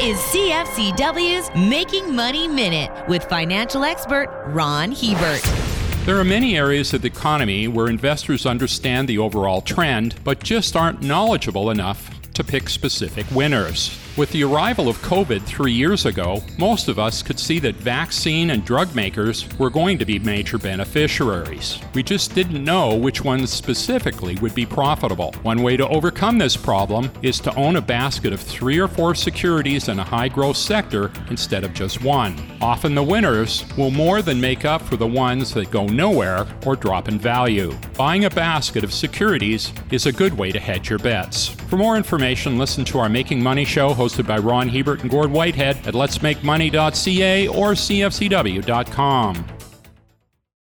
is 0.00 0.16
CFCW's 0.18 1.50
Making 1.68 2.14
Money 2.14 2.46
Minute 2.46 3.08
with 3.08 3.24
financial 3.24 3.82
expert 3.82 4.44
Ron 4.46 4.92
Hebert. 4.92 5.42
There 6.06 6.16
are 6.20 6.24
many 6.24 6.56
areas 6.56 6.94
of 6.94 7.02
the 7.02 7.08
economy 7.08 7.66
where 7.66 7.88
investors 7.88 8.46
understand 8.46 9.08
the 9.08 9.18
overall 9.18 9.60
trend, 9.60 10.14
but 10.22 10.40
just 10.40 10.76
aren't 10.76 11.02
knowledgeable 11.02 11.72
enough 11.72 12.14
to 12.34 12.44
pick 12.44 12.68
specific 12.68 13.26
winners. 13.32 13.98
With 14.18 14.32
the 14.32 14.42
arrival 14.42 14.88
of 14.88 14.96
COVID 14.98 15.42
three 15.42 15.70
years 15.70 16.04
ago, 16.04 16.42
most 16.58 16.88
of 16.88 16.98
us 16.98 17.22
could 17.22 17.38
see 17.38 17.60
that 17.60 17.76
vaccine 17.76 18.50
and 18.50 18.64
drug 18.64 18.92
makers 18.92 19.48
were 19.60 19.70
going 19.70 19.96
to 19.98 20.04
be 20.04 20.18
major 20.18 20.58
beneficiaries. 20.58 21.78
We 21.94 22.02
just 22.02 22.34
didn't 22.34 22.64
know 22.64 22.96
which 22.96 23.22
ones 23.22 23.52
specifically 23.52 24.34
would 24.42 24.56
be 24.56 24.66
profitable. 24.66 25.32
One 25.42 25.62
way 25.62 25.76
to 25.76 25.86
overcome 25.86 26.36
this 26.36 26.56
problem 26.56 27.12
is 27.22 27.38
to 27.38 27.54
own 27.54 27.76
a 27.76 27.80
basket 27.80 28.32
of 28.32 28.40
three 28.40 28.80
or 28.80 28.88
four 28.88 29.14
securities 29.14 29.86
in 29.86 30.00
a 30.00 30.04
high 30.04 30.26
growth 30.26 30.56
sector 30.56 31.12
instead 31.30 31.62
of 31.62 31.72
just 31.72 32.02
one. 32.02 32.34
Often 32.60 32.96
the 32.96 33.04
winners 33.04 33.64
will 33.76 33.92
more 33.92 34.20
than 34.20 34.40
make 34.40 34.64
up 34.64 34.82
for 34.82 34.96
the 34.96 35.06
ones 35.06 35.54
that 35.54 35.70
go 35.70 35.86
nowhere 35.86 36.44
or 36.66 36.74
drop 36.74 37.06
in 37.06 37.20
value. 37.20 37.72
Buying 37.96 38.24
a 38.24 38.30
basket 38.30 38.82
of 38.82 38.92
securities 38.92 39.72
is 39.92 40.06
a 40.06 40.12
good 40.12 40.36
way 40.36 40.50
to 40.50 40.58
hedge 40.58 40.90
your 40.90 40.98
bets. 40.98 41.50
For 41.68 41.76
more 41.76 41.96
information, 41.96 42.58
listen 42.58 42.84
to 42.86 42.98
our 42.98 43.08
Making 43.08 43.42
Money 43.42 43.64
show 43.64 43.94
hosted 43.94 44.07
by 44.26 44.38
Ron 44.38 44.68
Hebert 44.68 45.02
and 45.02 45.10
Gord 45.10 45.30
Whitehead 45.30 45.76
at 45.86 45.94
letsmakemoney.ca 45.94 47.48
or 47.48 47.72
cfcw.com. 47.72 49.57